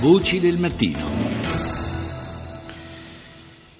[0.00, 1.00] Voci del mattino.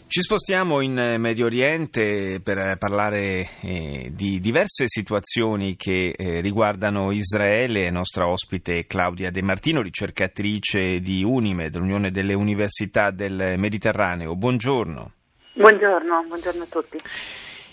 [0.08, 7.88] Ci spostiamo in Medio Oriente per parlare eh, di diverse situazioni che eh, riguardano Israele.
[7.90, 14.34] Nostra ospite Claudia De Martino, ricercatrice di UNIME, dell'Unione delle Università del Mediterraneo.
[14.34, 15.12] Buongiorno.
[15.52, 16.98] Buongiorno, buongiorno a tutti.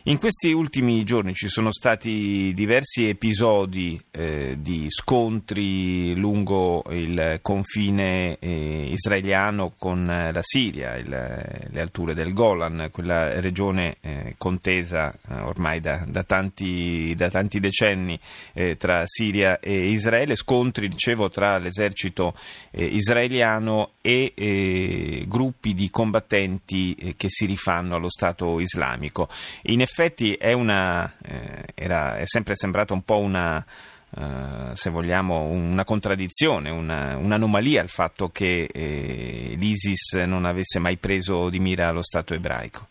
[0.08, 8.38] In questi ultimi giorni ci sono stati diversi episodi eh, di scontri lungo il confine
[8.38, 15.39] eh, israeliano con la Siria, il, le alture del Golan, quella regione eh, contesa eh,
[15.39, 18.20] ormai da, da, tanti, da, tanti, decenni
[18.54, 22.36] eh, tra Siria e Israele, scontri, dicevo, tra l'esercito
[22.70, 29.29] eh, israeliano e gruppi di combattenti che si rifanno allo Stato islamico.
[29.64, 29.93] In effetti
[30.38, 33.66] è, una, eh, era, è sempre sembrata un po' una,
[34.18, 40.98] eh, se vogliamo, una contraddizione, una, un'anomalia il fatto che eh, l'ISIS non avesse mai
[40.98, 42.88] preso di mira lo Stato ebraico.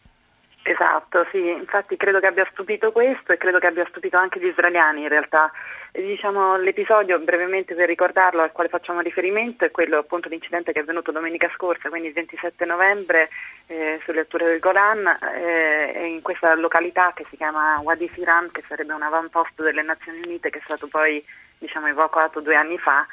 [1.14, 4.46] Esatto, sì, infatti credo che abbia stupito questo e credo che abbia stupito anche gli
[4.46, 5.52] israeliani in realtà.
[5.92, 10.82] Diciamo, l'episodio, brevemente per ricordarlo, al quale facciamo riferimento è quello appunto l'incidente che è
[10.82, 13.28] avvenuto domenica scorsa, quindi il 27 novembre
[13.68, 15.06] eh, sulle alture del Golan,
[15.36, 20.20] eh, in questa località che si chiama Wadi Firan, che sarebbe un avamposto delle Nazioni
[20.24, 21.24] Unite che è stato poi
[21.58, 23.06] diciamo, evacuato due anni fa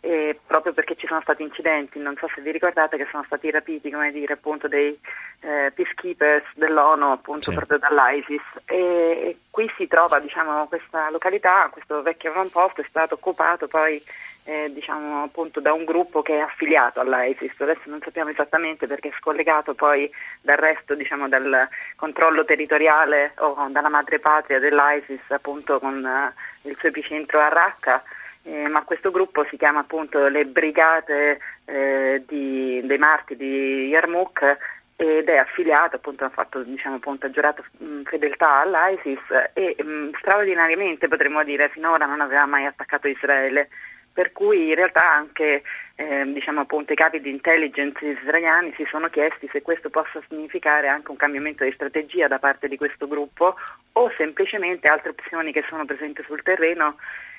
[0.00, 3.50] eh, proprio perché ci sono stati incidenti, non so se vi ricordate che sono stati
[3.50, 4.98] rapiti come dire, appunto, dei
[5.40, 7.56] eh, peacekeepers dell'ONU appunto, sì.
[7.56, 8.42] proprio dall'ISIS.
[8.64, 14.00] E, e, qui si trova diciamo, questa località, questo vecchio avamposto è stato occupato poi
[14.44, 19.08] eh, diciamo, appunto, da un gruppo che è affiliato all'ISIS, adesso non sappiamo esattamente perché
[19.08, 20.08] è scollegato poi
[20.40, 26.88] dal resto diciamo, dal controllo territoriale o dalla madrepatria dell'ISIS appunto con uh, il suo
[26.88, 28.02] epicentro a Raqqa
[28.48, 34.56] eh, ma questo gruppo si chiama appunto le Brigate eh, di, dei Marti di Yarmouk
[34.96, 39.20] ed è affiliato, appunto ha fatto diciamo, appunto, giurato mh, fedeltà all'ISIS
[39.52, 43.68] e mh, straordinariamente potremmo dire finora non aveva mai attaccato Israele
[44.18, 45.62] per cui in realtà anche
[45.94, 50.88] eh, diciamo appunto, i capi di intelligence israeliani si sono chiesti se questo possa significare
[50.88, 53.54] anche un cambiamento di strategia da parte di questo gruppo
[53.92, 56.96] o semplicemente altre opzioni che sono presenti sul terreno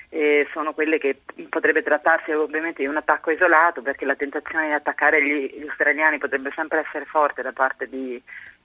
[0.08, 1.20] eh, sono quelle che
[1.50, 6.16] potrebbe trattarsi ovviamente di un attacco isolato perché la tentazione di attaccare gli, gli israeliani
[6.16, 8.18] potrebbe sempre essere forte da parte di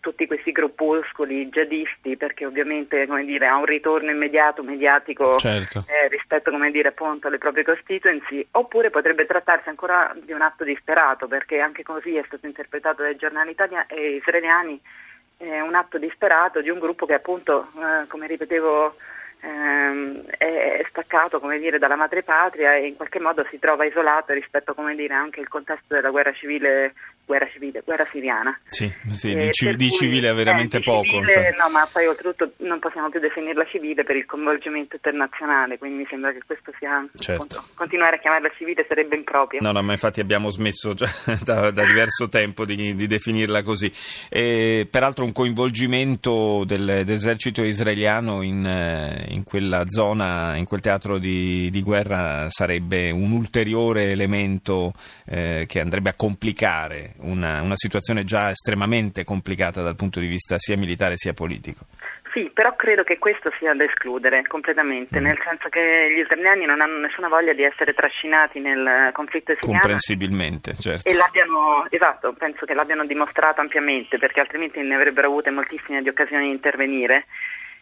[0.05, 5.83] tutti questi gruppuscoli jihadisti perché ovviamente dire, ha un ritorno immediato mediatico certo.
[5.87, 11.27] eh, rispetto dire, appunto, alle proprie constituency oppure potrebbe trattarsi ancora di un atto disperato
[11.27, 14.79] perché anche così è stato interpretato dai giornali italiani e israeliani
[15.37, 18.95] eh, un atto disperato di un gruppo che appunto eh, come ripetevo
[19.39, 25.39] è staccato dire, dalla madrepatria e in qualche modo si trova isolato rispetto dire, anche
[25.39, 26.93] al contesto della guerra civile,
[27.25, 28.57] guerra, civile, guerra siriana.
[28.65, 31.03] Sì, sì eh, di, ci, di civile è veramente eh, poco.
[31.03, 35.99] Civile, no, ma poi oltretutto non possiamo più definirla civile per il coinvolgimento internazionale, quindi
[35.99, 37.31] mi sembra che questo sia certo.
[37.33, 39.59] appunto, continuare a chiamarla civile sarebbe improprio.
[39.61, 41.09] No, no, ma infatti abbiamo smesso già
[41.43, 43.91] da, da diverso tempo di, di, definirla così.
[44.29, 51.17] E, peraltro un coinvolgimento del, dell'esercito israeliano in, eh, in quella zona, in quel teatro
[51.17, 54.93] di, di guerra sarebbe un ulteriore elemento
[55.25, 60.57] eh, che andrebbe a complicare una, una situazione già estremamente complicata dal punto di vista
[60.57, 61.85] sia militare sia politico.
[62.35, 65.23] Sì, però credo che questo sia da escludere completamente, mm.
[65.23, 69.79] nel senso che gli israeliani non hanno nessuna voglia di essere trascinati nel conflitto siriano.
[69.79, 71.09] Comprensibilmente, certo.
[71.09, 76.09] E l'abbiano, esatto, penso che l'abbiano dimostrato ampiamente, perché altrimenti ne avrebbero avute moltissime di
[76.09, 77.23] occasioni di intervenire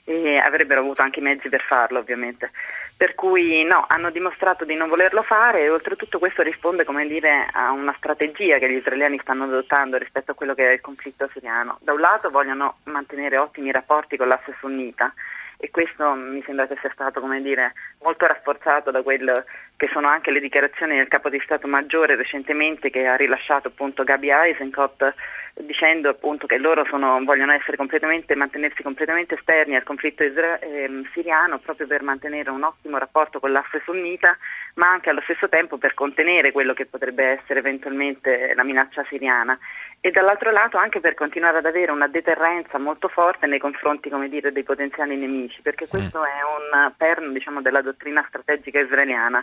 [0.05, 2.51] e avrebbero avuto anche i mezzi per farlo ovviamente.
[2.95, 7.71] Per cui no, hanno dimostrato di non volerlo fare e oltretutto questo risponde dire, a
[7.71, 11.77] una strategia che gli israeliani stanno adottando rispetto a quello che è il conflitto siriano.
[11.81, 15.13] Da un lato vogliono mantenere ottimi rapporti con l'asse sunnita
[15.57, 19.45] e questo mi sembra che sia stato dire, molto rafforzato da quello
[19.77, 24.03] che sono anche le dichiarazioni del capo di Stato Maggiore recentemente che ha rilasciato appunto
[24.03, 25.13] Gabi Eisenkot
[25.61, 31.59] dicendo appunto che loro sono, vogliono completamente, mantenersi completamente esterni al conflitto isra- eh, siriano
[31.59, 34.37] proprio per mantenere un ottimo rapporto con l'asse sunnita
[34.75, 39.57] ma anche allo stesso tempo per contenere quello che potrebbe essere eventualmente la minaccia siriana
[40.05, 44.51] e dall'altro lato anche per continuare ad avere una deterrenza molto forte nei confronti dire,
[44.51, 46.23] dei potenziali nemici, perché questo mm.
[46.23, 49.41] è un perno diciamo, della dottrina strategica israeliana.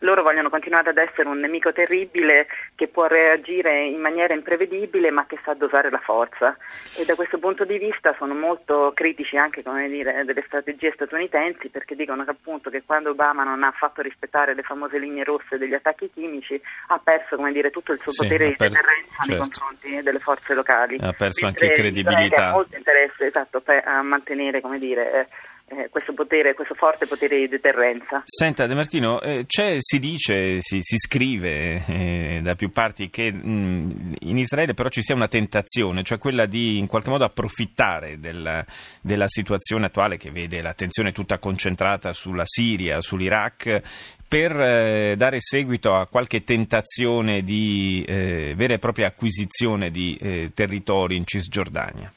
[0.00, 5.26] Loro vogliono continuare ad essere un nemico terribile che può reagire in maniera imprevedibile ma
[5.26, 6.56] che sa dosare la forza
[6.96, 11.94] e da questo punto di vista sono molto critici anche dire, delle strategie statunitensi perché
[11.94, 15.74] dicono che appunto che quando Obama non ha fatto rispettare le famose linee rosse degli
[15.74, 19.30] attacchi chimici ha perso dire, tutto il suo sì, potere di deterrenza certo.
[19.30, 20.98] nei confronti delle forze locali.
[21.00, 22.48] Ha perso anche credibilità.
[22.48, 25.28] Ha molto interesse esatto, a mantenere dire,
[25.76, 28.22] eh, questo, potere, questo forte potere di deterrenza.
[28.24, 34.14] Senta De Martino, eh, si dice, si, si scrive eh, da più parti che mh,
[34.20, 38.64] in Israele però ci sia una tentazione, cioè quella di in qualche modo approfittare del,
[39.00, 43.80] della situazione attuale che vede l'attenzione tutta concentrata sulla Siria, sull'Iraq,
[44.28, 50.52] per eh, dare seguito a qualche tentazione di eh, vera e propria acquisizione di eh,
[50.54, 52.12] territori in Cisgiordania.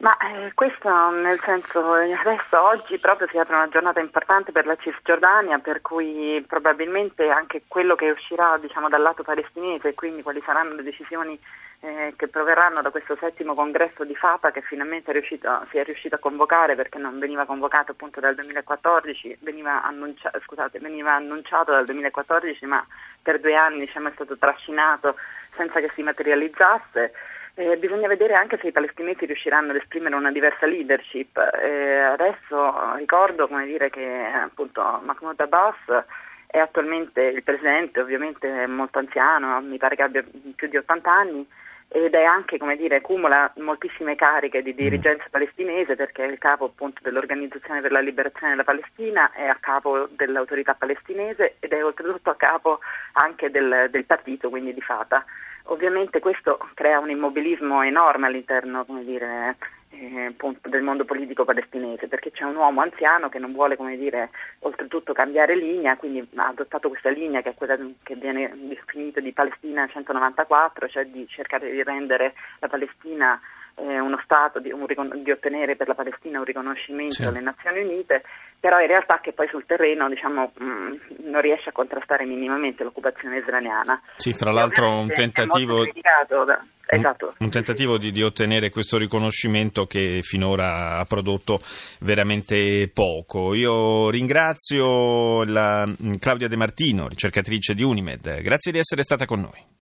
[0.00, 4.76] Ma eh, questo nel senso, adesso oggi proprio si apre una giornata importante per la
[4.76, 10.72] Cisgiordania, per cui probabilmente anche quello che uscirà diciamo, dal lato palestinese, quindi quali saranno
[10.72, 11.38] le decisioni
[11.80, 15.84] eh, che proverranno da questo settimo congresso di Fata che finalmente è riuscito, si è
[15.84, 21.72] riuscito a convocare perché non veniva convocato appunto dal 2014, veniva, annuncia, scusate, veniva annunciato
[21.72, 22.82] dal 2014 ma
[23.22, 25.16] per due anni diciamo, è stato trascinato
[25.50, 27.12] senza che si materializzasse.
[27.54, 31.36] Eh, bisogna vedere anche se i palestinesi riusciranno ad esprimere una diversa leadership.
[31.36, 36.04] Eh, adesso ricordo dire, che appunto, Mahmoud Abbas
[36.46, 40.24] è attualmente il presidente, ovviamente è molto anziano, mi pare che abbia
[40.54, 41.46] più di 80 anni
[41.92, 45.30] ed è anche, come dire, cumula moltissime cariche di dirigenza mm.
[45.30, 50.08] palestinese perché è il capo appunto dell'Organizzazione per la Liberazione della Palestina, è a capo
[50.12, 52.78] dell'autorità palestinese ed è oltretutto a capo
[53.14, 55.24] anche del, del partito, quindi di Fatah.
[55.64, 59.56] Ovviamente questo crea un immobilismo enorme all'interno dire,
[59.90, 64.30] eh, del mondo politico palestinese, perché c'è un uomo anziano che non vuole dire,
[64.60, 69.32] oltretutto cambiare linea, quindi ha adottato questa linea che è quella che viene definita di
[69.32, 73.40] Palestina 194, cioè di cercare di rendere la Palestina
[73.82, 74.86] uno Stato, di, un,
[75.22, 77.24] di, ottenere per la Palestina un riconoscimento sì.
[77.24, 78.22] alle Nazioni Unite,
[78.58, 80.94] però in realtà che poi sul terreno diciamo, mh, mm,
[81.30, 84.00] non riesce a contrastare minimamente l'occupazione israeliana.
[84.14, 85.84] Sì, fra l'altro un tentativo...
[85.84, 87.26] Da, esatto.
[87.38, 91.58] un, un tentativo di, di, ottenere questo riconoscimento che finora ha prodotto
[92.00, 93.54] veramente poco.
[93.54, 99.40] Io ringrazio la, mm, Claudia De Martino, ricercatrice di Unimed, grazie di essere stata con
[99.40, 99.78] noi.